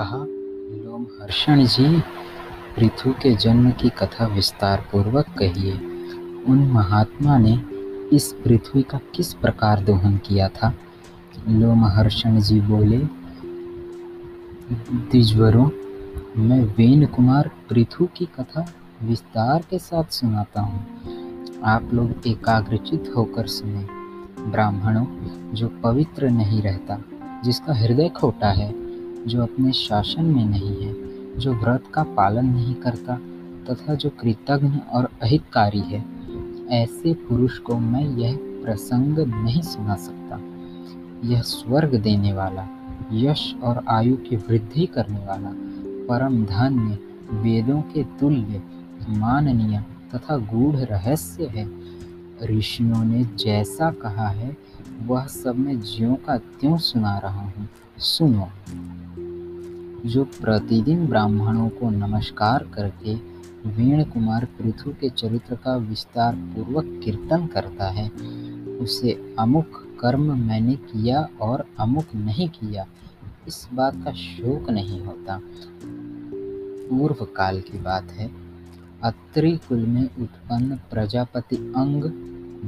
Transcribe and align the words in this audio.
कहा 0.00 0.16
लोमहर्षण 0.84 1.64
जी, 1.64 2.00
पृथु 2.76 3.10
के 3.10 3.34
जन्म 3.34 3.70
की 3.70 3.88
कथा 3.88 4.26
विस्तार 4.26 4.88
पूर्वक 4.92 5.26
कहिए। 5.38 5.72
उन 6.48 6.70
महात्मा 6.72 7.38
ने 7.38 7.62
इस 8.16 8.32
पृथ्वी 8.44 8.82
का 8.82 9.00
किस 9.14 9.34
प्रकार 9.34 9.80
दोहन 9.80 10.16
किया 10.16 10.48
था? 10.48 10.74
लोमहर्षण 11.48 12.40
जी 12.40 12.60
बोले 12.60 12.98
द्विजवरों 14.96 15.70
मैं 16.36 16.64
वेन 16.64 17.06
कुमार 17.06 17.50
पृथु 17.70 18.08
की 18.16 18.24
कथा 18.24 18.72
विस्तार 19.02 19.64
के 19.70 19.78
साथ 19.78 20.04
सुनाता 20.04 20.60
हूँ। 20.60 20.86
आप 21.64 21.90
लोग 21.94 22.10
एकाग्रचित 22.26 23.12
होकर 23.16 23.46
सुने। 23.46 23.86
ब्राह्मणों, 24.50 25.06
जो 25.54 25.68
पवित्र 25.68 26.28
नहीं 26.28 26.62
रहता, 26.62 27.04
जिसका 27.44 27.74
हृदय 27.74 28.08
खोटा 28.08 28.50
है 28.50 28.89
जो 29.26 29.42
अपने 29.42 29.72
शासन 29.72 30.24
में 30.24 30.44
नहीं 30.44 30.82
है, 30.82 30.94
जो 31.38 31.52
व्रत 31.54 31.82
का 31.94 32.02
पालन 32.02 32.46
नहीं 32.46 32.74
करता 32.74 33.20
तथा 33.70 33.94
जो 33.94 34.10
कृतज्ञ 34.10 34.78
और 34.92 35.08
अहितकारी 35.22 35.80
है, 35.80 36.04
ऐसे 36.68 37.14
पुरुष 37.14 37.58
को 37.58 37.78
मैं 37.78 38.04
यह 38.04 38.38
प्रसंग 38.42 39.18
नहीं 39.18 39.62
सुना 39.62 39.94
सकता। 39.94 40.40
यह 41.24 41.40
स्वर्ग 41.40 41.94
देने 41.94 42.32
वाला, 42.32 42.68
यश 43.12 43.54
और 43.62 43.84
आयु 43.88 44.16
की 44.16 44.36
वृद्धि 44.36 44.86
करने 44.86 45.18
वाला, 45.18 45.52
परम 46.08 46.44
धन्य, 46.44 46.98
वेदों 47.30 47.80
के 47.80 48.04
तुल्य, 48.04 48.62
माननीय 49.08 49.84
तथा 50.14 50.36
गूढ़ 50.36 50.76
रहस्य 50.76 51.44
है। 51.44 51.70
ऋषियों 52.44 53.04
ने 53.04 53.24
जैसा 53.24 53.90
कहा 53.90 54.28
है, 54.28 54.56
वह 55.06 55.26
सब 55.26 55.58
मैं 55.58 55.80
ज्यों 55.80 56.14
का 56.14 56.38
त्यों 56.38 56.76
सुना 56.78 57.18
रहा 57.18 57.40
हूँ। 57.40 57.68
सुनो। 57.98 58.48
जो 60.06 60.24
प्रतिदिन 60.24 61.06
ब्राह्मणों 61.06 61.68
को 61.68 61.90
नमस्कार 61.90 62.68
करके 62.74 63.14
वीण 63.68 64.04
कुमार 64.04 64.44
पृथु 64.44 64.90
के 64.90 65.08
चरित्र 65.08 65.54
का 65.54 65.76
विस्तार 65.76 66.34
पूर्वक 66.34 67.00
कीर्तन 67.04 67.46
करता 67.46 67.88
है, 67.88 68.10
उसे 68.78 69.34
अमुक 69.38 69.98
कर्म 70.00 70.38
मैंने 70.38 70.74
किया 70.74 71.28
और 71.40 71.64
अमुक 71.78 72.04
नहीं 72.14 72.48
किया, 72.48 72.86
इस 73.48 73.68
बात 73.74 73.94
का 74.04 74.12
शोक 74.12 74.70
नहीं 74.70 75.00
होता। 75.00 75.40
पूर्व 76.88 77.24
काल 77.24 77.60
की 77.60 77.78
बात 77.78 78.10
है, 78.10 78.30
अत्रि 79.04 79.60
कुल 79.68 79.86
में 79.86 80.04
उत्पन्न 80.04 80.76
प्रजापति 80.76 81.56
अंग 81.56 82.04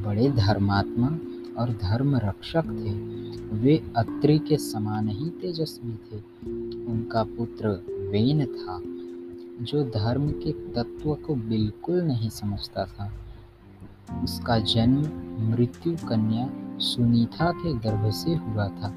बड़े 0.05 0.31
धर्मात्मा 0.31 1.19
और 1.63 1.71
धर्म 1.71 2.17
रक्षक 2.17 2.65
थे। 2.65 3.23
वे 3.57 3.83
अत्रि 3.97 4.39
के 4.39 4.57
समान 4.57 5.09
ही 5.09 5.31
तेजस्वी 5.31 5.93
थे। 5.93 6.62
उनका 6.93 7.23
पुत्र 7.25 7.69
वेन 8.13 8.45
था, 8.47 8.81
जो 9.65 9.83
धर्म 9.85 10.31
के 10.31 10.53
तत्व 10.53 11.15
को 11.15 11.35
बिल्कुल 11.35 12.03
नहीं 12.03 12.31
समझता 12.31 12.85
था। 12.85 13.11
उसका 14.23 14.59
जन्म 14.59 15.03
मृत्यु 15.51 15.93
कन्या 16.09 16.49
सुनीता 16.79 17.51
के 17.53 17.75
गर्भ 17.75 18.11
से 18.11 18.35
हुआ 18.35 18.67
था। 18.69 18.89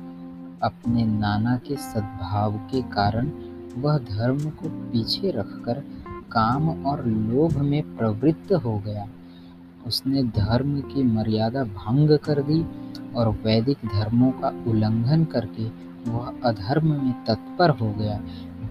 अपने 0.64 1.06
नाना 1.06 1.56
के 1.58 1.76
सद्भाव 1.76 2.58
के 2.72 2.82
कारण 2.82 3.32
वह 3.78 3.98
धर्म 3.98 4.50
को 4.50 4.70
पीछे 4.70 5.32
रखकर 5.32 5.84
काम 6.32 6.70
और 6.86 7.06
लोभ 7.06 7.58
में 7.58 7.98
प्रवृत्त 7.98 8.54
हो 8.54 8.78
गया। 8.86 9.08
उसने 9.88 10.24
धर्म 10.24 10.80
की 10.82 11.04
मर्यादा 11.04 11.64
भंग 11.64 12.18
कर 12.18 12.42
दी 12.42 12.64
और 13.16 13.30
वैदिक 13.44 13.78
धर्मों 13.86 14.32
का 14.32 14.50
उल्लंघन 14.68 15.26
करके 15.26 15.68
वह 16.08 16.34
अधर्म 16.44 16.88
में 16.88 17.26
तत्पर 17.26 17.70
हो 17.70 17.94
गया। 17.94 18.22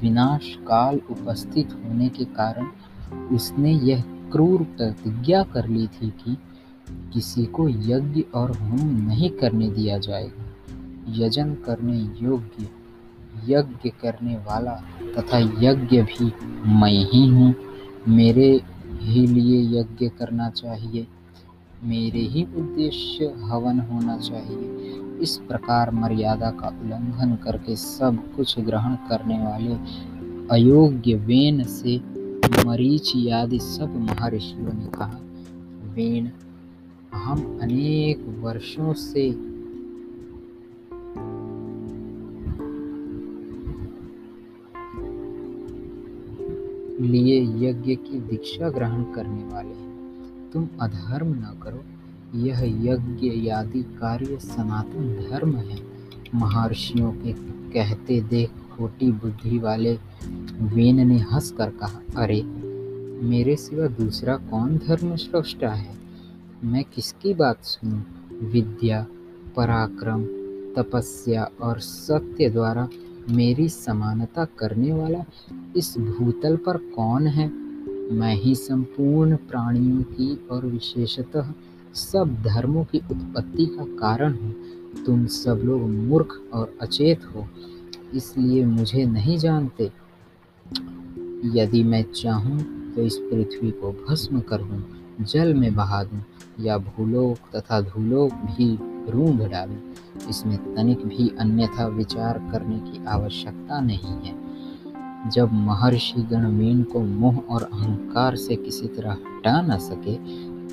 विनाश 0.03 0.56
काल 0.56 1.00
उपस्थित 1.11 1.72
होने 1.72 2.09
के 2.09 2.25
कारण 2.25 2.67
उसने 3.27 3.72
यह 3.72 4.03
क्रूर 4.33 4.62
प्रतिज्ञा 4.62 5.43
कर 5.43 5.69
ली 5.69 5.87
थी 5.87 6.11
कि 6.11 6.37
किसी 7.12 7.44
को 7.44 7.69
यज्ञ 7.69 8.21
और 8.34 8.50
होम 8.50 8.89
नहीं 9.09 9.31
करने 9.31 9.71
दिया 9.71 9.99
जाएगा। 9.99 10.44
यजन 11.09 11.55
करने 11.55 11.99
योग्य, 11.99 12.69
यज्ञ 13.49 13.89
करने 13.89 14.37
वाला 14.37 14.71
तथा 15.19 15.39
यज्ञ 15.39 16.03
भी 16.03 16.25
मैं 16.67 17.11
ही 17.12 17.28
हूँ। 17.28 17.55
मेरे 18.09 18.61
ही 19.00 19.27
लिए 19.27 19.81
यज्ञ 19.81 20.09
करना 20.09 20.50
चाहिए। 20.50 21.06
मेरे 21.84 22.21
ही 22.21 22.44
उद्देश्य 22.44 23.25
हवन 23.25 23.81
होना 23.81 24.17
चाहिए। 24.17 24.94
इस 25.21 25.37
प्रकार 25.37 25.91
मर्यादा 25.91 26.51
का 26.51 26.69
उल्लंघन 26.69 27.39
करके 27.45 27.77
सब 27.77 28.37
कुछ 28.37 28.59
ग्रहण 28.59 28.95
करने 28.95 29.39
वाले 29.39 29.75
अयोग्य 30.51 31.15
वेन 31.15 31.63
से 31.63 32.01
मरीच 32.67 33.13
आदि 33.33 33.59
सब 33.59 33.97
महर्षियों 33.97 34.73
ने 34.73 34.87
कहा, 34.87 35.19
वेन, 35.95 36.33
हम 37.15 37.59
अनेक 37.63 38.39
वर्षों 38.41 38.93
से 38.93 39.55
लिए 47.01 47.69
यज्ञ 47.69 47.95
की 47.95 48.21
दीक्षा 48.21 48.71
ग्रहण 48.71 49.03
करने 49.03 49.45
वाले 49.45 49.75
हैं। 49.75 50.51
तुम 50.53 50.69
अधर्म 50.81 51.29
न 51.29 51.61
करो 51.63 51.85
यह 52.34 52.62
यज्ञ 52.62 53.27
यादि 53.27 53.83
कार्य 53.83 54.39
सनातन 54.43 55.27
धर्म 55.31 55.56
है। 55.56 55.78
महर्षियों 56.34 57.12
के 57.12 57.33
कहते 57.71 58.21
देख 58.21 58.50
खोटी 58.50 59.12
बुद्धि 59.12 59.59
वाले 59.59 59.99
वेन 60.61 61.09
ने 61.09 61.19
हंस 61.19 61.53
कर 61.53 61.71
कहा, 61.71 62.00
अरे, 62.17 62.43
मेरे 63.27 63.56
सिवा 63.56 63.87
दूसरा 63.87 64.37
कौन 64.37 64.77
धर्म 64.77 65.17
श्रेष्ठा 65.17 65.69
है? 65.69 65.94
मैं 66.65 66.84
किसकी 66.84 67.34
बात 67.34 67.65
सुनूं? 67.65 68.00
विद्या, 68.49 69.06
पराक्रम, 69.56 70.25
तपस्या 70.77 71.50
और 71.62 71.78
सत्य 71.78 72.50
द्वारा 72.50 72.89
मेरी 73.31 73.69
समानता 73.69 74.44
करने 74.44 74.93
वाला 74.93 75.25
इस 75.77 75.99
भूतल 75.99 76.56
पर 76.56 76.77
कौन 76.77 77.27
है? 77.27 77.49
मैं 78.12 78.34
ही 78.34 78.55
संपूर्ण 78.55 79.37
प्राणियों 79.37 80.03
की 80.03 80.49
और 80.50 80.67
विशेषतः 80.67 81.53
सब 81.94 82.34
धर्मों 82.43 82.84
की 82.84 82.99
उत्पत्ति 83.00 83.66
का 83.66 83.84
कारण 83.99 84.34
हो। 84.34 84.53
तुम 85.06 85.27
सब 85.27 85.60
लोग 85.65 85.82
मूर्ख 85.82 86.38
और 86.55 86.77
अचेत 86.82 87.25
हो, 87.27 87.47
इसलिए 88.15 88.65
मुझे 88.65 89.05
नहीं 89.06 89.38
जानते। 89.38 89.91
यदि 91.55 91.82
मैं 91.84 92.03
चाहूँ 92.12 92.59
तो 92.94 93.03
इस 93.03 93.16
पृथ्वी 93.22 93.71
को 93.71 93.93
भस्म 94.09 94.41
कर 94.41 94.62
दूँ 94.62 94.82
जल 95.22 95.55
में 95.55 95.75
बहा 95.75 96.03
दूँ, 96.05 96.22
या 96.60 96.78
भूलोक 96.78 97.56
तथा 97.56 97.81
धूलोक 97.81 98.32
भी 98.32 98.66
रूंध 99.11 99.43
डालूँ। 99.43 99.81
इसमें 100.31 100.56
तनिक 100.75 101.05
भी 101.06 101.28
अन्यथा 101.38 101.87
विचार 101.87 102.38
करने 102.53 102.78
की 102.81 103.05
आवश्यकता 103.06 103.81
नहीं 103.81 104.16
है। 104.21 104.43
जब 105.31 105.53
महर्षि 105.53 106.22
गणवीन 106.22 106.82
को 106.82 107.00
मोह 107.00 107.38
और 107.50 107.62
अहंकार 107.62 108.37
से 108.37 108.56
किसी 108.56 108.88
तरह 108.88 109.12
हटा 109.12 109.61
न 109.62 109.78
सके 109.81 110.15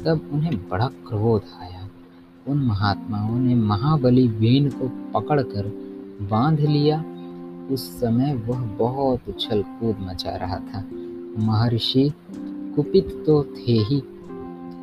तब 0.05 0.29
उन्हें 0.33 0.69
बड़ा 0.69 0.87
क्रोध 0.87 1.41
आया। 1.61 1.89
उन 2.47 2.57
महात्माओं 2.57 3.39
ने 3.39 3.55
महाबली 3.55 4.27
वेन 4.27 4.69
को 4.69 5.19
पकड़कर 5.19 5.67
बाँध 6.31 6.59
लिया। 6.59 7.05
उस 7.71 7.99
समय 7.99 8.33
वह 8.35 8.61
बहुत 8.61 9.19
उछल 9.29 9.61
कूद 9.61 9.95
मचा 9.99 10.35
रहा 10.35 10.55
था। 10.55 10.85
महर्षि 11.37 12.11
कुपित 12.75 13.23
तो 13.25 13.43
थे 13.43 13.71
ही। 13.71 14.03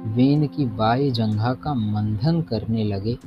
वेन 0.04 0.46
की 0.46 0.76
वायु 0.76 1.10
जंघा 1.10 1.54
का 1.54 1.74
मंथन 1.74 2.40
करने 2.42 2.84
लगे। 2.84 3.18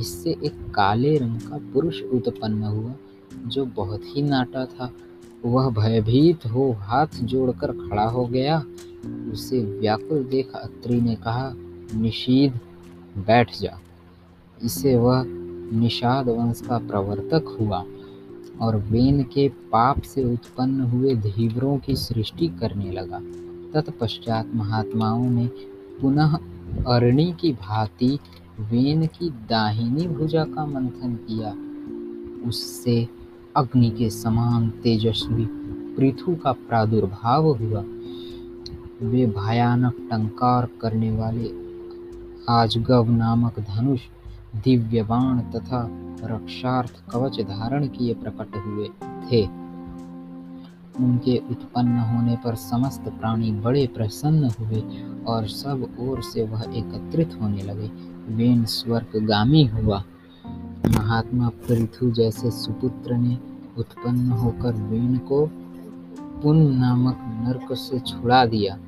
इससे 0.00 0.30
एक 0.30 0.74
काले 0.74 1.18
रंग 1.18 1.38
का 1.38 1.58
पुरुष 1.72 2.02
उत्पन्न 2.02 2.62
हुआ, 2.62 2.92
जो 3.46 3.64
बहुत 3.64 4.00
ही 4.04 4.22
नाटा 4.22 4.64
था। 4.64 4.90
वह 5.44 5.70
भयभीत 5.70 6.46
हो 6.46 6.76
हाथ 6.78 7.06
जोड़कर 7.22 7.72
खड़ा 7.72 8.04
हो 8.04 8.26
गया। 8.26 8.62
उसे 9.32 9.64
व्याकुल 9.64 10.24
देख 10.24 10.52
अत्री 10.52 11.00
ने 11.00 11.14
कहा, 11.14 11.52
निषीद, 11.94 12.52
बैठ 13.18 13.58
जा। 13.60 13.78
इसे 14.62 14.96
वह 14.96 15.24
निषाद 15.72 16.28
वंश 16.28 16.60
का 16.60 16.78
प्रवर्तक 16.78 17.56
हुआ 17.60 17.84
और 18.60 18.76
वेन 18.76 19.22
के 19.22 19.48
पाप 19.48 20.02
से 20.02 20.24
उत्पन्न 20.24 20.80
हुए 20.80 21.14
धीवरों 21.14 21.78
की 21.78 21.96
सृष्टि 21.96 22.48
करने 22.48 22.90
लगा। 22.90 23.20
तत्पश्चात 23.74 24.50
महात्माओं 24.54 25.30
ने 25.30 25.46
पुनः 26.00 26.38
अरणी 26.86 27.32
की 27.40 27.52
भांति 27.52 28.18
वेन 28.60 29.06
की 29.06 29.30
दाहिनी 29.30 30.08
भुजा 30.08 30.44
का 30.44 30.66
मंथन 30.66 31.18
किया। 31.30 31.54
उससे 32.48 33.08
अग्नि 33.56 33.90
के 33.90 34.10
समान 34.10 34.70
तेजस्वी 34.70 35.46
पृथु 35.96 36.36
का 36.36 36.52
प्रादुर्भाव 36.52 37.46
हुआ। 37.46 37.84
वे 39.02 39.26
भयानक 39.26 39.96
टंकार 40.10 40.68
करने 40.80 41.10
वाले 41.10 41.48
आजगव 42.48 43.10
नामक 43.10 43.60
धनुष 43.60 44.00
दिव्य 44.64 45.02
बाण 45.02 45.40
तथा 45.40 45.88
रक्षार्थ 46.22 47.10
कवच 47.10 47.40
धारण 47.40 47.86
किए 47.88 48.14
प्रकट 48.14 48.56
हुए 48.56 48.88
थे। 49.30 49.42
उनके 51.04 51.36
उत्पन्न 51.50 51.98
होने 51.98 52.36
पर 52.36 52.54
समस्त 52.54 53.00
प्राणी 53.00 53.52
बड़े 53.52 53.86
प्रसन्न 53.86 54.50
हुए 54.60 54.82
और 55.24 55.48
सब 55.48 55.96
ओर 56.00 56.22
से 56.22 56.42
वह 56.42 56.64
एकत्रित 56.76 57.38
होने 57.42 57.62
लगे। 57.62 57.90
वेन 58.34 58.64
स्वर्गगामी 58.64 59.64
हुआ। 59.66 60.02
महात्मा 60.88 61.48
पृथु 61.48 62.10
जैसे 62.10 62.50
सुपुत्र 62.50 63.14
ने 63.14 63.38
उत्पन्न 63.78 64.30
होकर 64.30 64.72
वेन 64.72 65.18
को 65.18 65.46
पुन 66.42 66.76
नामक 66.76 67.18
नरक 67.20 67.72
से 67.72 68.00
छुड़ा 68.00 68.46
दिया। 68.46 68.78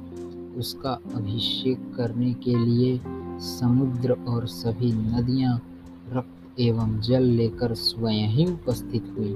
उसका 0.59 1.01
अभिषेक 1.15 1.95
करने 1.97 2.33
के 2.33 2.65
लिए 2.65 3.01
समुद्र 3.41 4.13
और 4.13 4.47
सभी 4.47 4.93
नदियाँ, 4.93 5.63
रक्त 6.09 6.61
एवं 6.61 7.01
जल 7.01 7.23
लेकर 7.23 7.75
स्वयं 7.75 8.29
ही 8.29 8.47
उपस्थित 8.47 9.15
हुई। 9.19 9.33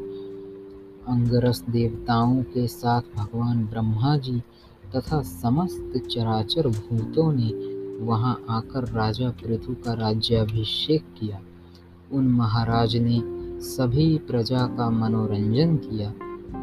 अंगरस 1.08 1.64
देवताओं 1.70 2.42
के 2.42 2.66
साथ 2.66 3.02
भगवान 3.16 3.66
ब्रह्मा 3.66 4.16
जी 4.16 4.42
तथा 4.96 5.22
समस्त 5.22 6.08
चराचर 6.10 6.68
भूतों 6.68 7.32
ने 7.32 7.72
वहाँ 8.04 8.44
आकर 8.50 8.88
राजा 8.88 9.30
पृथु 9.30 9.74
का 9.74 9.92
राज्याभिषेक 9.92 11.02
किया। 11.02 11.40
उन 12.12 12.28
महाराज 12.28 12.96
ने 12.96 13.22
सभी 13.60 14.18
प्रजा 14.18 14.66
का 14.66 14.90
मनोरंजन 14.90 15.76
किया। 15.76 16.08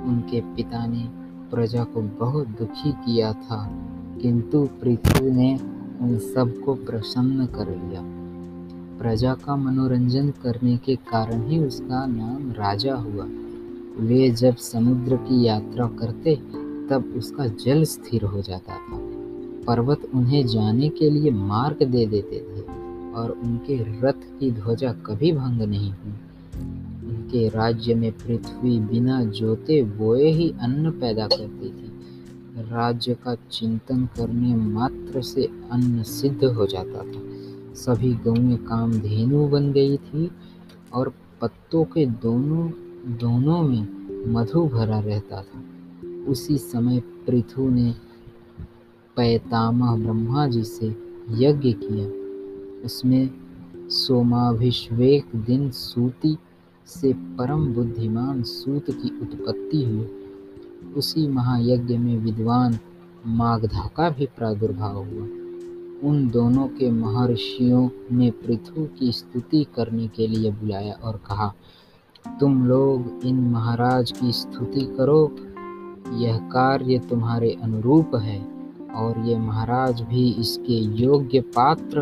उनके 0.03 0.41
पिता 0.41 0.85
ने 0.85 1.09
प्रजा 1.51 1.83
को 1.83 2.01
बहुत 2.01 2.47
दुखी 2.47 2.91
किया 2.91 3.33
था। 3.33 3.85
किंतु 4.21 4.69
पृथ्वी 4.81 5.31
ने 5.31 5.59
उन 6.01 6.17
सबको 6.17 6.73
प्रसन्न 6.73 7.45
कर 7.45 7.69
लिया। 7.69 8.01
प्रजा 8.99 9.33
का 9.33 9.55
मनोरंजन 9.55 10.29
करने 10.29 10.77
के 10.77 10.95
कारण 10.95 11.47
ही 11.47 11.59
उसका 11.59 12.05
नाम 12.05 12.51
राजा 12.51 12.95
हुआ। 12.95 13.27
वे 13.99 14.29
जब 14.29 14.55
समुद्र 14.55 15.15
की 15.15 15.43
यात्रा 15.43 15.87
करते, 15.87 16.35
तब 16.89 17.13
उसका 17.17 17.47
जल 17.47 17.83
स्थिर 17.83 18.23
हो 18.23 18.41
जाता 18.41 18.73
था। 18.73 18.99
पर्वत 19.67 20.01
उन्हें 20.15 20.47
जाने 20.47 20.89
के 20.89 21.09
लिए 21.09 21.31
मार्ग 21.31 21.87
दे 21.87 22.05
देते 22.05 22.39
थे 22.39 22.61
और 23.13 23.39
उनके 23.43 24.01
रथ 24.01 24.39
की 24.39 24.51
ध्वजा 24.51 24.93
कभी 24.93 25.31
भंग 25.31 25.61
नहीं 25.61 25.91
हुई। 25.91 26.13
उनके 27.09 27.47
राज्य 27.47 27.95
में 27.95 28.11
पृथ्वी 28.11 28.79
बिना 28.79 29.23
जोते 29.23 29.83
बोए 29.83 30.31
ही 30.31 30.53
अन्न 30.61 30.91
पैदा 30.91 31.27
करती 31.27 31.69
थी। 31.69 31.88
राज्य 32.59 33.13
का 33.13 33.35
चिंतन 33.35 34.05
करने 34.05 34.55
मात्र 34.55 35.21
से 35.21 35.49
अन्न 35.71 36.03
सिद्ध 36.03 36.43
हो 36.43 36.67
जाता 36.67 36.99
था। 36.99 37.21
सभी 37.73 38.13
गौएँ 38.13 38.57
कामधेनु 38.57 39.47
बन 39.47 39.71
गई 39.71 39.97
थी 39.97 40.31
और 40.93 41.13
पत्तों 41.41 41.83
के 41.83 42.05
दोनों 42.05 42.71
दोनों 43.17 43.63
में 43.63 43.87
मधु 44.33 44.65
भरा 44.65 44.99
रहता 44.99 45.41
था। 45.41 45.63
उसी 46.27 46.57
समय 46.57 46.99
पृथु 46.99 47.69
ने 47.69 47.95
पैतामह 49.15 49.95
ब्रह्मा 49.95 50.47
जी 50.47 50.63
से 50.63 50.87
यज्ञ 51.31 51.73
किया। 51.73 52.05
उसमें 52.85 53.29
सोमाभिषेक 53.89 55.25
दिन 55.35 55.71
सूती 55.71 56.37
से 56.85 57.13
परम 57.13 57.73
बुद्धिमान 57.73 58.43
सूत 58.43 58.85
की 58.89 59.19
उत्पत्ति 59.21 59.85
हुई। 59.85 60.07
उसी 60.97 61.27
महायज्ञ 61.27 61.97
में 61.97 62.17
विद्वान 62.17 62.79
मागधा 63.27 63.89
का 63.97 64.09
भी 64.09 64.25
प्रादुर्भाव 64.25 64.95
हुआ। 64.95 65.27
उन 66.09 66.29
दोनों 66.33 66.67
के 66.67 66.91
महर्षियों 66.91 67.89
ने 68.11 68.31
पृथु 68.31 68.85
की 68.85 69.11
स्तुति 69.11 69.65
करने 69.75 70.07
के 70.07 70.27
लिए 70.27 70.51
बुलाया 70.51 70.93
और 70.93 71.17
कहा, 71.17 71.53
तुम 72.39 72.67
लोग 72.67 73.21
इन 73.25 73.39
महाराज 73.39 74.11
की 74.11 74.31
स्तुति 74.31 74.81
करो। 74.97 75.35
यह 76.13 76.37
कार्य 76.37 76.99
तुम्हारे 76.99 77.57
अनुरूप 77.63 78.15
है 78.15 78.39
और 78.95 79.19
ये 79.25 79.37
महाराज 79.37 80.01
भी 80.01 80.31
इसके 80.31 80.73
योग्य 80.73 81.39
पात्र 81.39 81.99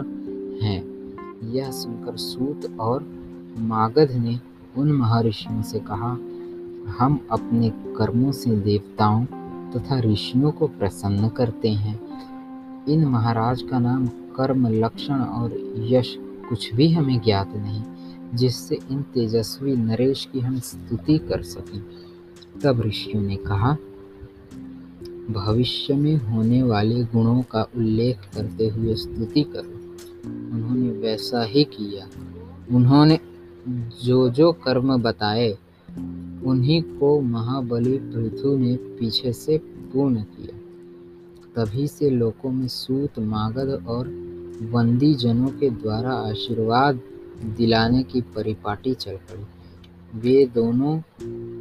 हैं। 0.64 0.98
यह 1.54 1.72
सुनकर 1.72 2.18
सूत 2.18 2.78
और 2.80 3.06
मागध 3.60 4.12
ने 4.12 4.40
उन 4.78 4.92
महर्षियों 4.92 5.62
से 5.62 5.80
कहा 5.80 6.18
हम 6.88 7.28
अपने 7.32 7.70
कर्मों 7.70 8.32
से 8.32 8.52
देवताओं 8.52 9.26
तथा 9.72 10.00
ऋषियों 10.00 10.52
को 10.52 10.68
प्रसन्न 10.68 11.30
करते 11.30 11.70
हैं। 11.70 12.00
इन 12.86 13.06
महाराज 13.06 13.62
का 13.62 13.80
नाम 13.80 14.08
कर्म, 14.08 14.68
लक्षण 14.68 15.20
और 15.20 15.76
यश 15.78 16.16
कुछ 16.20 16.76
भी 16.76 16.92
हमें 16.92 17.22
ज्ञात 17.22 17.50
नहीं, 17.56 17.84
जिससे 18.34 18.80
इन 18.92 19.02
तेजस्वी 19.02 19.76
नरेश 19.76 20.30
की 20.34 20.40
हम 20.40 20.60
स्तुति 20.60 21.18
कर 21.18 21.42
सकें। 21.42 21.84
तब 22.64 22.82
ऋषियों 22.82 23.24
ने 23.24 23.36
कहा, 23.36 23.78
भविष्य 25.32 25.94
में 25.94 26.18
होने 26.18 26.64
वाले 26.64 27.04
गुणों 27.04 27.42
का 27.42 27.64
उल्लेख 27.64 28.18
करते 28.36 28.68
हुए 28.68 28.96
स्तुति 28.96 29.44
करो। 29.44 29.78
उन्होंने 30.56 30.90
वैसा 30.90 31.44
ही 31.44 31.64
किया। 31.64 32.08
उन्होंने 32.76 33.20
जो 34.04 34.30
जो 34.30 34.52
कर्म 34.52 35.02
बताए 35.02 35.58
उन्हीं 36.48 36.82
को 36.82 37.20
महाबली 37.22 37.98
पृथु 37.98 38.58
ने 38.58 38.76
पीछे 38.76 39.34
से 39.34 39.58
पूर्ण 39.58 40.22
किया। 40.22 40.58
तभी 41.56 41.88
से 41.88 42.10
लोगों 42.10 42.52
में 42.52 42.68
सूत, 42.68 43.20
मागध 43.20 43.86
और 43.88 44.08
वंदी 44.72 45.14
जनों 45.14 45.48
के 45.48 45.70
द्वारा 45.70 46.14
आशीर्वाद 46.14 47.00
दिलाने 47.58 48.04
की 48.04 48.22
परिपाटी 48.22 48.94
चल 48.94 49.16
पड़ी। 49.16 49.44
वे 50.20 50.46
दोनों 50.46 51.02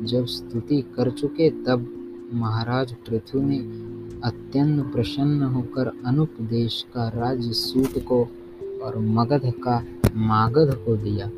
जब 0.05 0.27
स्तुति 0.27 0.81
कर 0.97 1.11
चुके, 1.11 1.51
तब 1.51 1.93
महाराज 2.35 2.93
पृथु 2.93 3.41
ने 3.43 3.59
अत्यंत 4.25 4.93
प्रसन्न 4.93 5.43
होकर 5.43 5.93
अनुपदेश 6.07 6.85
का 6.95 7.09
राज्य 7.09 7.53
सूत 7.53 7.99
को 7.99 8.29
और 8.83 8.99
मगध 8.99 9.53
का 9.65 9.83
मागध 10.17 10.75
को 10.75 10.97
दिया। 10.97 11.31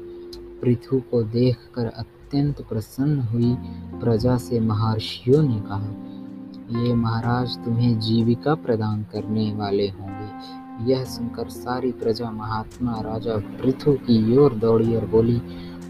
पृथु 0.62 1.02
को 1.10 1.22
देखकर 1.22 1.86
अत्यंत 2.28 2.60
प्रसन्न 2.60 3.20
हुई 3.20 3.54
प्रजा 4.00 4.36
से 4.36 4.58
महर्षियों 4.60 5.42
ने 5.42 5.60
कहा, 5.60 6.82
ये 6.82 6.94
महाराज 6.94 7.56
तुम्हें 7.64 8.00
जीविका 8.00 8.54
प्रदान 8.54 9.02
करने 9.02 9.54
वाले 9.54 9.88
होंगे। 9.88 10.92
यह 10.92 11.04
सुनकर 11.04 11.48
सारी 11.48 11.92
प्रजा 11.92 12.30
महात्मा 12.30 13.00
राजा 13.00 13.36
पृथु 13.36 13.92
की 13.92 14.36
ओर 14.36 14.54
दौड़ी 14.54 14.94
और 14.96 15.06
बोली, 15.06 15.40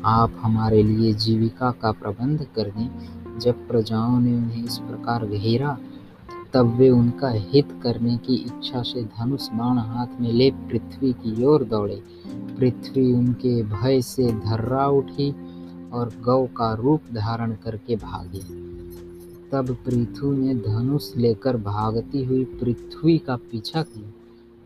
आप 0.05 0.37
हमारे 0.43 0.83
लिए 0.83 1.13
जीविका 1.13 1.71
का 1.71 1.93
प्रबंध 1.93 2.47
कर 2.57 2.71
दें। 2.71 3.39
जब 3.39 3.69
प्रजाओं 3.69 4.21
ने 4.21 4.37
उन्हें 4.37 4.65
इस 4.65 4.79
प्रकार 4.79 5.27
घेरा, 5.27 5.79
तब 6.55 6.67
वे 6.67 6.91
उनका 6.91 7.31
हित 7.31 7.81
करने 7.83 8.17
की 8.17 8.35
इच्छा 8.35 8.83
से 8.83 9.05
धनुष 9.05 9.49
बाण 9.49 9.79
हाथ 9.79 10.21
में 10.21 10.33
ले 10.33 10.51
पृथ्वी 10.51 11.13
की 11.13 11.45
ओर 11.45 11.65
दौड़े। 11.65 12.03
पृथ्वी 12.59 13.13
उनके 13.13 13.63
भय 13.63 14.03
से 14.03 14.33
धर्रा 14.33 14.87
उठी 14.87 15.35
और 15.93 16.13
गौ 16.25 16.47
का 16.47 16.73
रूप 16.75 17.03
धारण 17.15 17.53
करके 17.53 17.97
भागे। 17.97 18.41
तब 19.51 19.77
पृथ्वी 19.87 20.37
ने 20.39 20.55
धनुष 20.55 21.17
लेकर 21.17 21.57
भागती 21.57 22.25
हुई 22.25 22.45
पृथ्वी 22.45 23.19
का 23.19 23.37
पीछा 23.37 23.83
किया। 23.83 24.13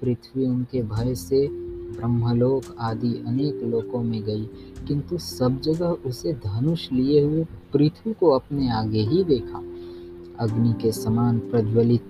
पृथ्वी 0.02 0.46
उनके 0.46 0.82
भय 0.82 1.14
से 1.14 1.48
ब्रह्मलोक 1.92 2.64
आदि 2.80 3.14
अनेक 3.26 3.62
लोकों 3.62 4.02
में 4.02 4.22
गई, 4.22 4.44
किंतु 4.88 5.18
सब 5.18 5.60
जगह 5.60 5.86
उसे 5.86 6.32
धनुष 6.32 6.92
लिए 6.92 7.24
हुए 7.24 7.44
पृथ्वी 7.72 8.12
को 8.12 8.30
अपने 8.30 8.70
आगे 8.70 9.00
ही 9.00 9.24
देखा। 9.24 9.62
अग्नि 10.38 10.72
के 10.82 10.92
समान 10.92 11.38
प्रज्वलित 11.38 12.08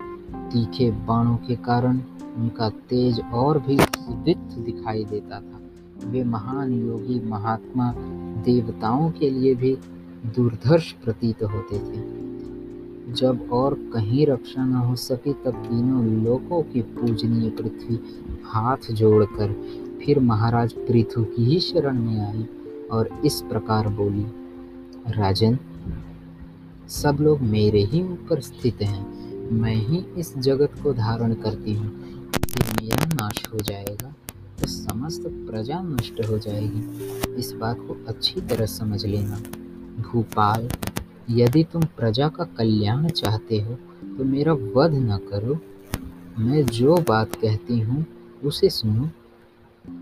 तीखे 0.53 0.91
बाणों 0.91 1.37
के 1.37 1.57
कारण 1.57 2.01
उनका 2.37 2.69
तेज 2.69 3.21
और 3.33 3.59
भी 3.59 3.77
दिखाई 3.77 5.05
देता 5.05 5.41
था। 5.41 5.62
वे 6.05 6.25
महान 6.25 6.73
योगी 6.73 7.21
महात्मा 7.21 7.93
देवताओं 8.45 9.11
के 9.11 9.31
लिए 9.31 9.55
भी 9.55 9.77
दुर्धर्ष 10.27 10.93
प्रतीत 10.93 11.43
होते 11.43 11.79
थे। 11.79 12.21
जब 13.13 13.49
और 13.53 13.75
कहीं 13.95 14.27
रक्षा 14.27 14.65
न 14.65 14.75
हो 14.75 14.97
सके 14.97 15.33
तब 15.33 15.63
तीनों 15.63 16.05
लोकों 16.25 16.63
की 16.63 16.83
पूजनीय 16.83 17.51
पृथ्वी 17.51 17.99
हाथ 18.45 18.91
जोड़कर 18.93 19.53
फिर 20.03 20.21
महाराज 20.21 20.73
पृथु 20.73 21.25
की 21.25 21.45
ही 21.45 21.61
शरण 21.61 21.99
में 21.99 22.21
आई 22.21 22.47
और 22.91 23.09
इस 23.25 23.41
प्रकार 23.41 23.89
बोली, 23.89 24.27
राजन, 25.09 25.59
सब 26.89 27.19
लोग 27.21 27.41
मेरे 27.41 27.83
ही 27.85 28.03
ऊपर 28.03 28.41
स्थित 28.41 28.83
हैं। 28.83 29.51
मैं 29.51 29.75
ही 29.75 30.05
इस 30.17 30.39
जगत 30.39 30.75
को 30.83 30.93
धारण 30.93 31.35
करती 31.35 31.75
हूँ। 31.75 31.93
मेरा 32.83 33.05
नाश 33.05 33.43
हो 33.55 33.59
जाएगा। 33.59 34.15
तो 34.63 34.69
समस्त 34.69 35.23
प्रजा 35.27 35.81
नष्ट 35.83 36.21
हो 36.29 36.39
जाएगी। 36.39 37.35
इस 37.35 37.53
बात 37.53 37.79
को 37.79 37.97
अच्छी 38.09 38.41
तरह 38.41 38.67
समझ 38.67 39.05
लेना। 39.07 39.41
भूपाल, 40.03 40.69
यदि 41.31 41.63
तुम 41.65 41.83
प्रजा 41.97 42.29
का 42.29 42.45
कल्याण 42.59 43.09
चाहते 43.09 43.61
हो 43.61 43.75
तो 44.19 44.25
मेरा 44.25 44.53
वध 44.53 44.95
न 44.95 45.19
करो। 45.31 45.59
मैं 46.39 46.65
जो 46.67 46.97
बात 47.09 47.35
कहती 47.35 47.79
हूँ, 47.81 48.05
उसे 48.45 48.71
सुनो। 48.71 49.09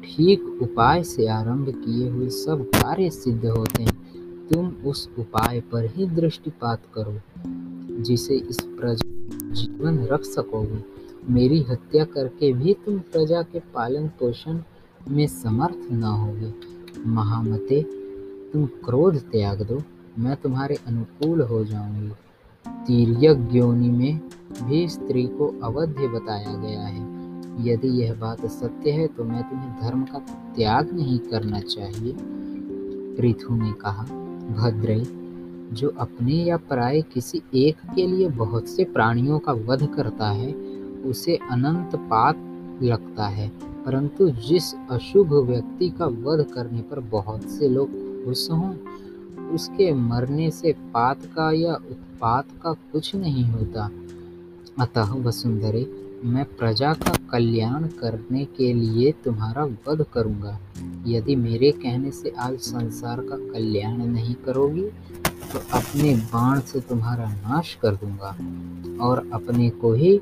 ठीक 0.05 0.45
उपाय 0.62 1.02
से 1.05 1.26
आरंभ 1.29 1.69
किए 1.76 2.09
हुए 2.09 2.29
सब 2.29 2.64
कार्य 2.75 3.11
सिद्ध 3.11 3.45
होते 3.47 3.83
हैं। 3.83 4.49
तुम 4.49 4.69
उस 4.87 5.09
उपाय 5.19 5.61
पर 5.73 5.87
ही 5.87 6.07
दृष्टिपात 6.07 6.83
करो, 6.95 7.21
जिसे 8.02 8.37
इस 8.37 8.61
प्रजा 8.61 9.52
जीवन 9.52 9.99
रख 10.07 10.25
सकोगे। 10.26 11.00
मेरी 11.28 11.62
हत्या 11.62 12.04
करके 12.04 12.52
भी 12.52 12.74
तुम 12.74 12.98
प्रजा 12.98 13.42
के 13.42 13.58
पालन 13.58 14.08
पोषण 14.08 14.62
में 15.08 15.26
समर्थ 15.26 15.92
न 15.92 16.02
होगे। 16.02 16.52
महामते, 17.06 17.82
तुम 18.52 18.66
क्रोध 18.66 19.16
त्याग 19.16 19.62
दो, 19.62 19.82
मैं 20.18 20.36
तुम्हारे 20.36 20.78
अनुकूल 20.86 21.40
हो 21.40 21.64
जाऊँगी। 21.64 22.12
तीर्यक 22.66 23.48
योनि 23.52 23.88
में 23.88 24.20
भी 24.62 24.88
स्त्री 24.88 25.26
को 25.26 25.60
अवध्य 25.62 26.08
बताया 26.08 26.54
गया 26.56 26.80
है। 26.80 27.20
यदि 27.68 27.88
यह 27.88 28.14
बात 28.14 28.46
सत्य 28.46 28.90
है 28.90 29.06
तो 29.06 29.24
मैं 29.24 29.42
तुम्हें 29.42 29.72
धर्म 29.82 30.02
का 30.02 30.18
त्याग 30.56 30.92
नहीं 30.92 31.18
करना 31.18 31.60
चाहिए। 31.60 32.16
पृथु 33.16 33.54
ने 33.54 33.72
कहा, 33.72 34.02
भद्रे, 34.56 35.02
जो 35.74 35.88
अपने 35.88 36.32
या 36.32 36.56
पराये 36.56 37.02
किसी 37.02 37.42
एक 37.54 37.76
के 37.94 38.06
लिए 38.06 38.28
बहुत 38.28 38.68
से 38.68 38.84
प्राणियों 38.84 39.38
का 39.38 39.52
वध 39.52 39.86
करता 39.94 40.30
है 40.30 40.52
उसे 41.04 41.38
अनंत 41.50 41.97
पाप 42.11 42.80
लगता 42.83 43.26
है, 43.28 43.49
परंतु 43.87 44.28
जिस 44.40 44.73
अशुभ 44.90 45.33
व्यक्ति 45.49 45.88
का 45.90 46.07
वध 46.07 46.45
करने 46.54 46.83
पर 46.83 47.00
बहुत 47.11 47.49
से 47.50 47.69
लोग 47.69 47.90
खुश 48.25 48.50
हों, 48.50 48.75
उसके 49.54 49.92
मरने 49.92 50.50
से 50.50 50.73
पात 50.95 51.25
का 51.26 51.50
या 51.52 51.75
उत्पात 51.75 52.49
का 52.62 52.73
कुछ 52.92 53.14
नहीं 53.14 53.45
होता। 53.45 53.90
अतः 54.78 55.12
वसुंधरे, 55.23 55.87
मैं 56.25 56.45
प्रजा 56.57 56.92
का 56.95 57.12
कल्याण 57.30 57.87
करने 58.00 58.45
के 58.57 58.73
लिए 58.73 59.12
तुम्हारा 59.25 59.64
वध 59.88 60.04
करूँगा। 60.14 60.59
यदि 61.07 61.37
मेरे 61.37 61.71
कहने 61.73 62.11
से 62.11 62.33
आज 62.38 62.59
संसार 62.59 63.21
का 63.21 63.37
कल्याण 63.52 63.97
नहीं 63.99 64.35
करोगी 64.45 64.83
तो 65.52 65.59
अपने 65.73 66.14
बाण 66.33 66.61
से 66.61 66.80
तुम्हारा 66.80 67.28
नाश 67.28 67.75
कर 67.83 67.95
दूँगा 67.95 68.37
और 69.04 69.28
अपने 69.33 69.69
को 69.71 69.92
ही 69.92 70.16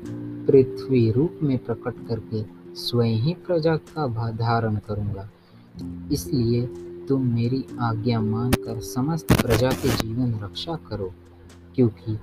पृथ्वी 0.49 1.09
रूप 1.11 1.39
में 1.43 1.57
प्रकट 1.57 2.07
करके 2.07 2.43
स्वयं 2.75 3.17
ही 3.17 3.33
प्रजा 3.47 3.75
का 3.75 4.29
धारण 4.31 4.75
करूँगा। 4.75 5.29
इसलिए 6.11 6.65
तुम 7.09 7.25
मेरी 7.25 7.63
आज्ञा 7.79 8.21
मानकर 8.21 8.79
समस्त 8.79 9.33
प्रजा 9.33 9.69
के 9.71 9.89
जीवन 9.89 10.33
रक्षा 10.43 10.75
करो, 10.89 11.11
क्योंकि 11.75 12.15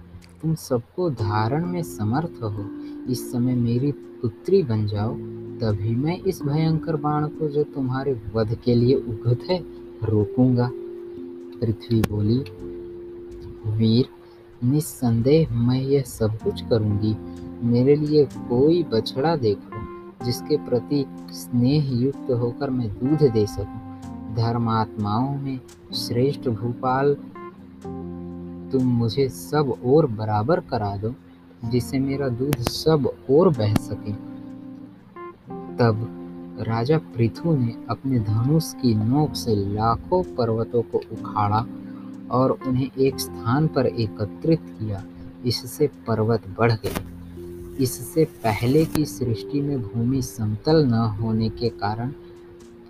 तुम 0.43 0.55
सबको 0.55 1.09
धारण 1.11 1.67
में 1.67 1.83
समर्थ 1.83 2.43
हो। 2.43 2.67
इस 3.13 3.31
समय 3.33 3.55
मेरी 3.55 3.93
पुत्री 3.93 4.63
बन 4.63 4.87
जाओ, 4.87 5.15
तभी 5.61 5.95
मैं 5.95 6.19
इस 6.21 6.43
भयंकर 6.43 6.97
बाण 6.97 7.27
को 7.29 7.49
जो 7.49 7.63
तुम्हारे 7.65 8.21
वध 8.35 8.55
के 8.65 8.75
लिए 8.75 8.95
उगत 8.95 9.47
है, 9.51 9.59
रोकूँगा। 10.05 10.71
पृथ्वी 11.61 12.01
बोली, 12.01 12.39
वीर, 13.71 14.09
निस्संदेह 14.65 15.55
मैं 15.55 15.81
यह 15.83 16.03
सब 16.03 16.39
कुछ 16.39 16.61
करूँगी। 16.69 17.17
मेरे 17.65 17.95
लिए 17.97 18.25
कोई 18.25 18.83
बछड़ा 18.83 19.37
देखो, 19.37 19.85
जिसके 20.25 20.57
प्रति 20.57 21.05
स्नेह 21.33 21.91
युक्त 21.95 22.31
होकर 22.31 22.71
मैं 22.71 22.89
दूध 22.91 23.31
दे 23.33 23.47
सकूँ। 23.47 24.35
धर्मात्माओं 24.37 25.37
में 25.37 25.59
श्रेष्ठ 25.95 26.49
भूपाल, 26.49 27.15
तुम 28.73 28.83
मुझे 28.83 29.29
सब 29.29 29.75
और 29.87 30.07
बराबर 30.07 30.61
करा 30.61 30.97
दो, 30.97 31.15
जिससे 31.65 31.99
मेरा 31.99 32.29
दूध 32.29 32.57
सब 32.61 33.11
और 33.31 33.49
बह 33.49 33.75
सके। 33.75 34.13
तब 35.79 36.07
राजा 36.61 36.99
पृथु 36.99 37.55
ने 37.55 37.75
अपने 37.91 38.19
धनुष 38.19 38.73
की 38.75 38.95
नोक 38.95 39.35
से 39.35 39.55
लाखों 39.75 40.23
पर्वतों 40.37 40.83
को 40.83 41.01
उखाड़ा 41.13 41.67
और 42.31 42.59
उन्हें 42.67 42.91
एक 42.99 43.21
स्थान 43.21 43.67
पर 43.67 43.87
एकत्रित 43.87 44.61
किया, 44.61 45.03
इससे 45.45 45.87
पर्वत 46.07 46.49
बढ़ 46.59 46.73
गए। 46.73 47.16
इससे 47.81 48.25
पहले 48.25 48.85
की 48.85 49.05
सृष्टि 49.05 49.61
में 49.61 49.83
भूमि 49.83 50.23
समतल 50.23 50.87
न 50.87 50.93
होने 50.93 51.49
के 51.49 51.69
कारण 51.69 52.09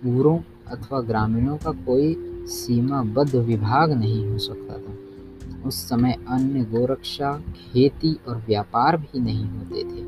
पूरों 0.03 0.39
अथवा 0.67 1.01
ग्रामीणों 1.01 1.57
का 1.57 1.71
कोई 1.71 2.15
सीमाबद्ध 2.47 3.35
विभाग 3.35 3.91
नहीं 3.91 4.29
हो 4.29 4.37
सकता 4.37 4.77
था। 4.77 4.97
उस 5.67 5.75
समय 5.89 6.15
अन्य 6.27 6.63
गोरक्षा, 6.63 7.37
खेती 7.37 8.17
और 8.27 8.37
व्यापार 8.37 8.97
भी 8.97 9.19
नहीं 9.19 9.45
होते 9.45 9.83
थे। 9.83 10.05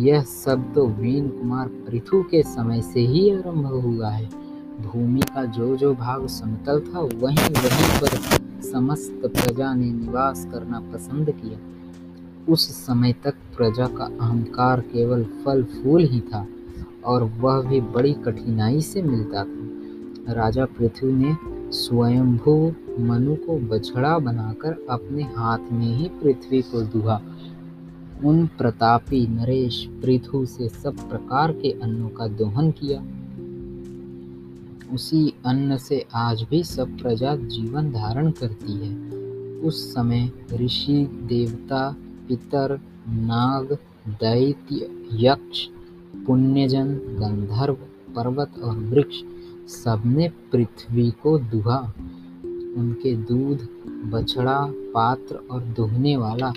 यह 0.00 0.22
सब 0.22 0.74
तो 0.74 0.86
वीन 0.86 1.28
कुमार 1.28 1.68
पृथु 1.68 2.22
के 2.22 2.42
समय 2.42 2.82
से 2.82 3.00
ही 3.00 3.30
आरंभ 3.30 3.66
हुआ 3.66 4.10
है। 4.10 4.28
भूमि 4.80 5.20
का 5.20 5.44
जो 5.44 5.76
जो 5.76 5.94
भाग 5.94 6.26
समतल 6.26 6.80
था, 6.80 7.00
वहीं 7.00 7.50
वहीं 7.50 8.00
पर 8.00 8.16
समस्त 8.62 9.20
प्रजा 9.26 9.74
ने 9.74 9.92
निवास 9.92 10.48
करना 10.52 10.80
पसंद 10.80 11.30
किया। 11.30 11.58
उस 12.48 12.86
समय 12.86 13.12
तक 13.12 13.34
प्रजा 13.56 13.86
का 13.86 14.04
अहंकार 14.04 14.80
केवल 14.80 15.24
फल 15.24 15.64
फूल 15.64 16.04
ही 16.04 16.20
था 16.20 16.46
और 17.04 17.22
वह 17.22 17.62
भी 17.62 17.80
बड़ी 17.80 18.12
कठिनाई 18.12 18.80
से 18.80 19.02
मिलता 19.02 19.44
था। 19.44 20.32
राजा 20.32 20.64
पृथ्वी 20.64 21.12
ने 21.12 21.36
स्वयंभू 21.72 22.72
मनु 23.00 23.34
को 23.34 23.58
बछड़ा 23.58 24.18
बनाकर 24.18 24.86
अपने 24.90 25.22
हाथ 25.22 25.58
में 25.72 25.96
ही 25.96 26.08
पृथ्वी 26.08 26.62
को 26.62 26.82
दुहा। 26.82 27.22
उन 28.24 28.46
प्रतापी 28.46 29.26
नरेश 29.26 29.88
पृथु 30.02 30.46
से 30.46 30.68
सब 30.68 31.08
प्रकार 31.10 31.52
के 31.52 31.70
अन्नों 31.70 32.08
का 32.08 32.26
दोहन 32.26 32.70
किया। 32.70 33.00
उसी 34.94 35.34
अन्न 35.46 35.76
से 35.76 36.06
आज 36.14 36.46
भी 36.50 36.64
सब 36.64 36.98
प्रजा 36.98 37.36
जीवन 37.36 37.92
धारण 37.92 38.30
करती 38.30 38.72
है। 38.72 39.10
उस 39.60 39.94
समय 39.94 40.30
ऋषि 40.52 41.10
देवता 41.12 41.96
पितर, 42.28 42.80
नाग, 43.08 43.78
दैत्य, 44.08 44.88
यक्ष, 45.12 45.66
पुण्यजन, 46.26 46.94
गंधर्व, 46.94 47.74
पर्वत 48.16 48.58
और 48.62 48.76
वृक्ष 48.76 49.16
सबने 49.74 50.28
पृथ्वी 50.52 51.10
को 51.10 51.38
दुहा। 51.38 51.92
उनके 52.76 53.16
दूध, 53.16 53.68
बछड़ा, 53.86 54.66
पात्र 54.70 55.34
और 55.50 55.60
दुहने 55.60 56.16
वाला 56.16 56.52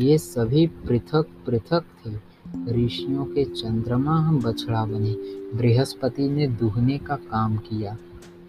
ये 0.00 0.18
सभी 0.18 0.66
पृथक 0.66 1.26
पृथक 1.46 1.84
थे। 2.06 2.30
ऋषियों 2.70 3.24
के 3.24 3.44
चंद्रमा 3.44 4.18
हम 4.18 4.40
बछड़ा 4.40 4.84
बने। 4.84 5.12
बृहस्पति 5.56 6.28
ने 6.28 6.46
दुहने 6.46 6.98
का 6.98 7.16
काम 7.16 7.56
किया। 7.56 7.96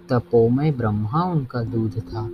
तपोमय 0.10 0.72
ब्रह्मा 0.72 1.24
उनका 1.24 1.64
दूध 1.64 2.00
था 2.00 2.30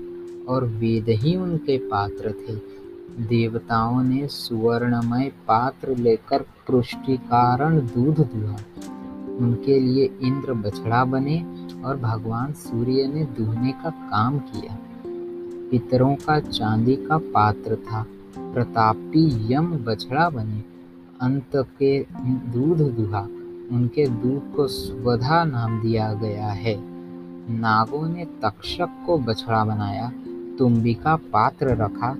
और 0.49 0.65
वेद 0.65 1.05
ही 1.09 1.35
उनके 1.35 1.77
पात्र 1.77 2.31
थे। 2.31 2.76
देवताओं 3.09 4.03
ने 4.03 4.27
सुवर्णमय 4.27 5.31
पात्र 5.47 5.97
लेकर 5.97 6.41
पुष्टिकारण 6.41 7.79
दूध 7.79 8.19
दुहा 8.19 8.57
उनके 9.37 9.79
लिए 9.79 10.05
इंद्र 10.21 10.53
बछड़ा 10.53 11.05
बने 11.05 11.45
और 11.85 11.97
भगवान 11.97 12.53
सूर्य 12.53 13.07
ने 13.07 13.23
दुहने 13.23 13.71
का 13.71 13.89
काम 13.89 14.39
किया। 14.39 14.77
पितरों 15.71 16.15
का 16.15 16.39
चांदी 16.39 16.95
का 16.95 17.17
पात्र 17.17 17.75
था। 17.75 18.05
प्रतापी 18.37 19.53
यम 19.53 19.67
बछड़ा 19.67 20.29
बने। 20.29 20.63
अंत 21.21 21.51
के 21.55 22.05
दूध 22.25 22.77
दुहा। 22.77 23.21
उनके 23.71 24.07
दूध 24.07 24.55
को 24.55 24.67
स्वधा 24.67 25.43
नाम 25.43 25.81
दिया 25.81 26.13
गया 26.13 26.47
है। 26.47 26.75
नागों 27.53 28.09
ने 28.09 28.25
तक्षक 28.25 28.89
को 29.05 29.17
बछड़ा 29.17 29.65
बनाया। 29.65 30.11
तुम्बिका 30.59 31.15
पात्र 31.15 31.67
रखा। 31.67 32.17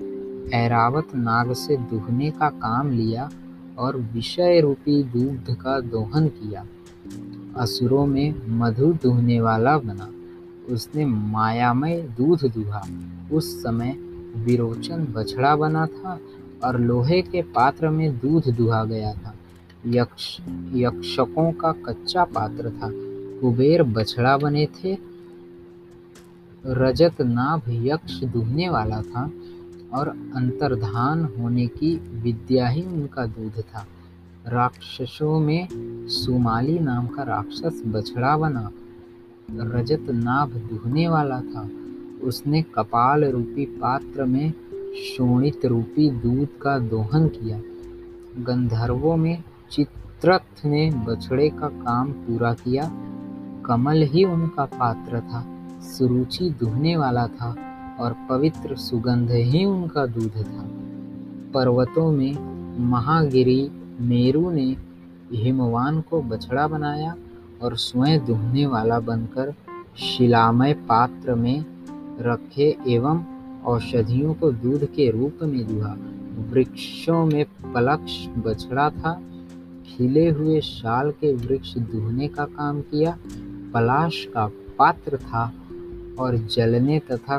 ऐरावत 0.52 1.08
नाग 1.14 1.52
से 1.52 1.76
दुहने 1.76 2.30
का 2.30 2.48
काम 2.48 2.90
लिया 2.90 3.30
और 3.78 3.96
विषय 3.96 4.60
रूपी 4.60 5.02
दूध 5.02 5.56
का 5.56 5.80
दोहन 5.80 6.28
किया। 6.28 6.66
असुरों 7.56 8.06
में 8.06 8.34
मधु 8.48 8.92
दुहने 8.92 9.40
वाला 9.40 9.78
बना। 9.78 10.10
उसने 10.74 11.06
मायामय 11.06 12.00
दूध 12.00 12.38
दुहा। 12.44 12.82
उस 13.32 13.62
समय 13.62 13.90
विरोचन 14.36 15.04
बछड़ा 15.04 15.56
बना 15.56 15.86
था 15.86 16.20
और 16.64 16.80
लोहे 16.80 17.22
के 17.22 17.42
पात्र 17.42 17.90
में 17.90 18.18
दूध 18.18 18.54
दुहा 18.56 18.84
गया 18.84 19.12
था। 19.12 19.34
यक्ष, 19.86 20.40
यक्षकों 20.74 21.52
का 21.52 21.72
कच्चा 21.72 22.24
पात्र 22.24 22.70
था। 22.70 22.90
कुबेर 23.40 23.82
बछड़ा 23.82 24.36
बने 24.36 24.66
थे। 24.66 24.98
रजत 26.66 27.22
नाभ 27.22 27.62
यक्ष 27.68 28.24
दुहने 28.24 28.68
वाला 28.68 29.02
था। 29.02 29.30
और 29.94 30.08
अंतर्धान 30.08 31.28
होने 31.38 31.66
की 31.66 31.96
विद्या 31.96 32.68
ही 32.68 32.82
उनका 32.82 33.26
दूध 33.26 33.60
था। 33.60 33.86
राक्षसों 34.48 35.40
में 35.40 35.68
सुमाली 36.08 36.78
नाम 36.78 37.06
का 37.06 37.22
राक्षस 37.22 37.82
बछड़ा 37.86 38.36
बना 38.36 38.70
रजत 39.50 40.06
नाभ 40.10 40.48
दुहने 40.48 41.08
वाला 41.08 41.40
था। 41.40 41.68
उसने 42.22 42.62
कपाल 42.62 43.24
रूपी 43.24 43.64
पात्र 43.64 44.24
में 44.24 44.52
शोणित 44.94 45.66
रूपी 45.66 46.10
दूध 46.10 46.48
का 46.62 46.78
दोहन 46.78 47.28
किया। 47.28 47.58
गंधर्वों 48.42 49.16
में 49.16 49.42
चित्रथ 49.70 50.66
ने 50.66 50.90
बछड़े 50.90 51.48
का 51.48 51.68
काम 51.68 52.12
पूरा 52.12 52.52
किया। 52.52 52.90
कमल 53.66 54.02
ही 54.02 54.24
उनका 54.24 54.64
पात्र 54.64 55.20
था। 55.20 55.68
सुरुचि 55.82 56.50
दुहने 56.50 56.96
वाला 56.96 57.26
था। 57.26 57.67
और 58.00 58.16
पवित्र 58.30 58.76
सुगंध 58.76 59.30
ही 59.30 59.64
उनका 59.64 60.06
दूध 60.06 60.36
था। 60.36 60.68
पर्वतों 61.54 62.12
में 62.12 62.36
महागिरी 62.80 63.70
मेरु 64.00 64.50
ने 64.50 64.76
हिमवान 65.32 66.00
को 66.00 66.22
बछड़ा 66.22 66.68
बनाया 66.68 67.16
और 67.62 67.76
स्वयं 67.76 68.26
दुहने 68.26 68.66
वाला 68.66 69.00
बनकर 69.00 69.54
शिलामय 69.98 70.74
पात्र 70.74 71.34
में 71.34 71.64
रखे 72.20 72.76
एवं 72.88 73.24
औषधियों 73.64 74.34
को 74.34 74.52
दूध 74.52 74.84
के 74.84 75.10
रूप 75.10 75.38
में 75.42 75.66
दुहा। 75.66 75.96
वृक्षों 76.50 77.26
में 77.26 77.44
पलक्ष 77.44 78.26
बछड़ा 78.28 78.90
था। 78.90 79.22
खिले 79.86 80.30
हुए 80.30 80.60
शाल 80.60 81.10
के 81.10 81.32
वृक्ष 81.34 81.78
दुहने 81.78 82.28
का 82.28 82.44
काम 82.44 82.80
किया। 82.80 83.18
पलाश 83.74 84.28
का 84.34 84.46
पात्र 84.78 85.16
था 85.16 85.52
और 86.18 86.36
जलने 86.36 86.98
तथा 86.98 87.38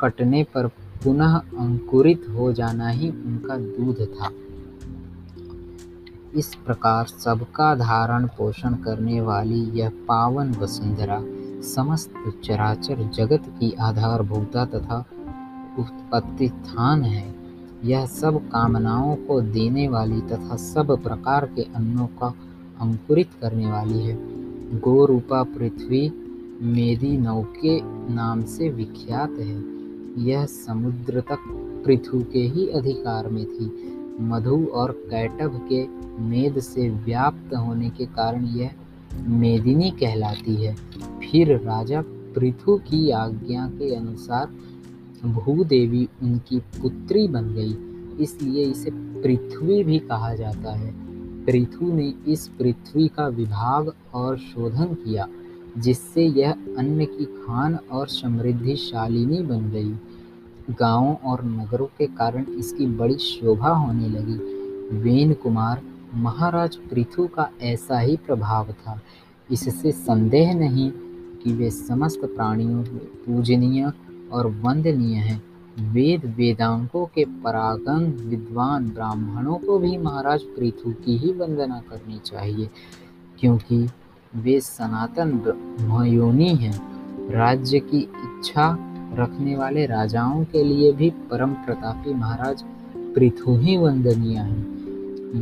कटने 0.00 0.44
पर 0.44 0.66
पुनः 1.04 1.34
अंकुरित 1.36 2.26
हो 2.34 2.52
जाना 2.52 2.88
ही 2.88 3.10
उनका 3.10 3.56
दूध 3.56 3.96
था। 3.96 4.30
इस 6.34 6.54
प्रकार 6.54 7.06
सबका 7.06 7.74
धारण 7.74 8.26
पोषण 8.26 8.74
करने 8.74 9.20
वाली 9.20 9.60
यह 9.60 9.88
पावन 9.88 10.54
वसुंधरा 10.54 11.22
समस्त 11.62 12.12
चराचर 12.44 13.10
जगत 13.14 13.42
की 13.48 13.72
आधारभूता 13.72 14.64
तथा 14.64 15.04
उत्पत्ति 15.78 16.48
स्थान 16.48 17.02
है। 17.02 17.34
यह 17.84 18.06
सब 18.06 18.38
कामनाओं 18.48 19.16
को 19.16 19.40
देने 19.40 19.88
वाली 19.88 20.20
तथा 20.20 20.56
सब 20.56 21.02
प्रकार 21.02 21.46
के 21.46 21.62
अन्नों 21.62 22.06
का 22.06 22.34
अंकुरित 22.80 23.30
करने 23.40 23.66
वाली 23.66 23.98
है। 23.98 24.16
गोरूपा 24.78 25.42
पृथ्वी 25.42 26.12
मेदी 26.62 27.18
नौके 27.18 27.80
नाम 28.14 28.42
से 28.44 28.68
विख्यात 28.68 29.30
है। 29.30 29.77
यह 30.18 30.44
समुद्र 30.46 31.20
तक 31.20 31.44
पृथु 31.84 32.20
के 32.32 32.42
ही 32.46 32.66
अधिकार 32.68 33.28
में 33.28 33.44
थी। 33.46 33.66
मधु 34.20 34.64
और 34.74 34.92
कैटभ 35.10 35.60
के 35.72 35.86
मेद 36.22 36.58
से 36.60 36.88
व्याप्त 36.90 37.54
होने 37.56 37.90
के 37.90 38.06
कारण 38.06 38.46
यह 38.46 38.70
मेदिनी 39.28 39.90
कहलाती 39.90 40.54
है। 40.54 40.74
फिर 41.20 41.56
राजा 41.56 42.02
पृथु 42.34 42.76
की 42.78 43.10
आज्ञा 43.10 43.66
के 43.68 43.94
अनुसार 43.94 44.46
भूदेवी 45.24 46.08
उनकी 46.22 46.58
पुत्री 46.58 47.26
बन 47.28 47.52
गई, 47.54 47.76
इसलिए 48.22 48.64
इसे 48.64 48.90
पृथ्वी 48.90 49.82
भी 49.84 49.98
कहा 49.98 50.34
जाता 50.34 50.74
है। 50.74 50.92
पृथु 51.44 51.92
ने 51.92 52.12
इस 52.28 52.46
पृथ्वी 52.48 53.08
का 53.08 53.26
विभाग 53.28 53.92
और 54.14 54.36
शोधन 54.38 54.94
किया। 54.94 55.28
जिससे 55.76 56.24
यह 56.24 56.50
अन्न 56.50 57.04
की 57.06 57.24
खान 57.24 57.78
और 57.92 58.08
समृद्धिशालिनी 58.08 59.42
बन 59.42 59.70
गई। 59.70 59.96
गाँवों 60.70 61.14
और 61.24 61.44
नगरों 61.44 61.86
के 61.98 62.06
कारण 62.06 62.44
इसकी 62.50 62.86
बड़ी 62.86 63.18
शोभा 63.18 63.70
होने 63.70 64.08
लगी। 64.08 64.98
वेन 65.00 65.32
कुमार, 65.32 65.82
महाराज 66.14 66.76
पृथु 66.90 67.26
का 67.26 67.48
ऐसा 67.62 67.98
ही 67.98 68.16
प्रभाव 68.16 68.72
था। 68.72 69.00
इससे 69.50 69.92
संदेह 69.92 70.54
नहीं 70.54 70.90
कि 71.42 71.52
वे 71.52 71.70
समस्त 71.70 72.24
प्राणियों, 72.26 72.82
पूजनीय 73.26 73.92
और 74.32 74.46
वंदनीय 74.64 75.16
हैं। 75.16 75.42
वेद 75.92 76.24
वेदांकों 76.36 77.04
के 77.06 77.24
परागन 77.44 78.04
विद्वान 78.20 78.88
ब्राह्मणों 78.90 79.56
को 79.56 79.78
भी 79.78 79.96
महाराज 79.98 80.42
पृथु 80.56 80.92
की 81.04 81.16
ही 81.16 81.32
वंदना 81.32 81.80
करनी 81.90 82.18
चाहिए, 82.18 82.68
क्योंकि 83.40 83.86
वे 84.38 84.60
सनातन 84.60 85.30
ब्रह्मयोनी 85.38 86.54
हैं। 86.56 86.72
राज्य 87.30 87.78
की 87.80 87.98
इच्छा 87.98 88.76
रखने 89.14 89.56
वाले 89.56 89.86
राजाओं 89.86 90.44
के 90.44 90.62
लिए 90.64 90.92
भी 90.92 91.10
परम 91.30 91.52
प्रतापी 91.64 92.14
महाराज 92.14 92.64
पृथु 93.14 93.56
ही 93.56 93.76
वंदनीय 93.76 94.38
हैं। 94.38 94.76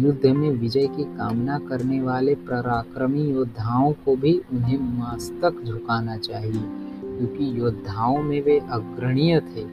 युद्ध 0.02 0.26
में 0.26 0.50
विजय 0.50 0.86
की 0.86 1.04
कामना 1.04 1.58
करने 1.58 2.00
वाले 2.02 2.34
पराक्रमी 2.34 3.22
योद्धाओं 3.22 3.92
को 4.04 4.16
भी 4.16 4.32
उन्हें 4.52 4.78
मस्तक 4.78 5.62
झुकाना 5.64 6.16
चाहिए, 6.16 6.62
क्योंकि 7.02 7.60
योद्धाओं 7.60 8.22
में 8.22 8.40
वे 8.42 8.58
अग्रणीय 8.58 9.40
थे। 9.40 9.66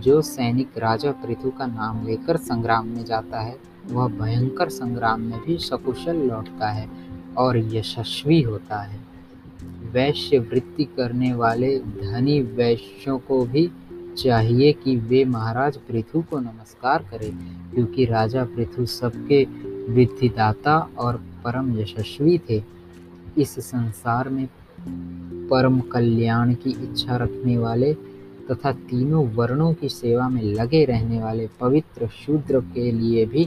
जो 0.00 0.20
सैनिक 0.22 0.78
राजा 0.78 1.10
पृथु 1.10 1.50
का 1.50 1.66
नाम 1.66 2.06
लेकर 2.06 2.36
संग्राम 2.36 2.86
में 2.86 3.04
जाता 3.04 3.40
है, 3.40 3.56
वह 3.90 4.08
भयंकर 4.08 4.68
संग्राम 4.68 5.20
में 5.20 5.38
भी 5.46 5.56
सकुशल 5.58 6.16
लौटता 6.16 6.68
है। 6.68 6.88
और 7.38 7.58
यशस्वी 7.74 8.40
होता 8.42 8.80
है। 8.82 9.00
वैश्य 9.92 10.38
वृत्ति 10.38 10.84
करने 10.84 11.32
वाले 11.34 11.78
धनी 11.78 12.40
वैश्यों 12.42 13.18
को 13.18 13.44
भी 13.46 13.70
चाहिए 14.18 14.72
कि 14.72 14.96
वे 14.96 15.24
महाराज 15.24 15.76
पृथु 15.76 16.22
को 16.22 16.38
नमस्कार 16.38 17.02
करें, 17.02 17.30
क्योंकि 17.74 18.04
राजा 18.04 18.44
पृथु 18.44 18.86
सबके 18.86 19.44
विधिदाता 19.92 20.78
और 20.98 21.16
परम 21.16 21.78
यशस्वी 21.78 22.38
थे। 22.50 22.62
इस 23.38 23.58
संसार 23.60 24.28
में 24.28 24.46
परम 25.48 25.80
कल्याण 25.80 26.54
की 26.54 26.70
इच्छा 26.70 27.16
रखने 27.16 27.58
वाले 27.58 27.92
तथा 28.50 28.72
तीनों 28.72 29.26
वर्णों 29.28 29.72
की 29.74 29.88
सेवा 29.88 30.28
में 30.28 30.42
लगे 30.42 30.84
रहने 30.84 31.22
वाले 31.22 31.48
पवित्र 31.60 32.06
शूद्र 32.06 32.60
के 32.74 32.90
लिए 32.92 33.24
भी 33.26 33.44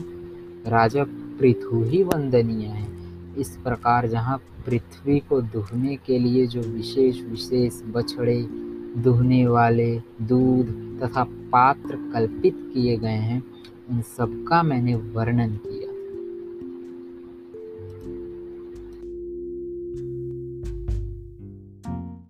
राजा 0.67 1.03
पृथु 1.39 1.83
ही 1.83 2.03
वंदनीय 2.03 2.65
है। 2.65 3.00
इस 3.37 3.57
प्रकार 3.57 4.07
जहाँ 4.07 4.37
पृथ्वी 4.37 5.19
को 5.19 5.41
दुहने 5.41 5.95
के 5.95 6.19
लिए 6.19 6.47
जो 6.47 6.61
विशेष 6.61 7.21
विशेष 7.21 7.81
बछड़े, 7.87 8.47
दुहने 8.97 9.47
वाले 9.47 10.01
दूध 10.21 10.65
तथा 11.03 11.23
पात्र 11.23 12.11
कल्पित 12.13 12.71
किए 12.73 12.97
गए 12.97 13.09
हैं, 13.09 13.43
उन 13.89 14.01
सबका 14.01 14.63
मैंने 14.63 14.95
वर्णन 14.95 15.49
किया। 15.49 15.70